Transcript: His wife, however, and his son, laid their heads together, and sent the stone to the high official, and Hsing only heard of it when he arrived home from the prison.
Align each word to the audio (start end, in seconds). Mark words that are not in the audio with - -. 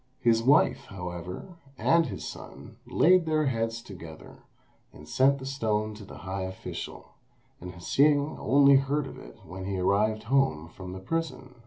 His 0.19 0.41
wife, 0.41 0.85
however, 0.85 1.59
and 1.77 2.07
his 2.07 2.27
son, 2.27 2.77
laid 2.87 3.27
their 3.27 3.45
heads 3.45 3.83
together, 3.83 4.39
and 4.91 5.07
sent 5.07 5.37
the 5.37 5.45
stone 5.45 5.93
to 5.93 6.03
the 6.03 6.17
high 6.25 6.41
official, 6.41 7.09
and 7.59 7.71
Hsing 7.75 8.35
only 8.39 8.77
heard 8.77 9.05
of 9.05 9.19
it 9.19 9.37
when 9.45 9.65
he 9.65 9.77
arrived 9.77 10.23
home 10.23 10.69
from 10.69 10.93
the 10.93 10.99
prison. 10.99 11.53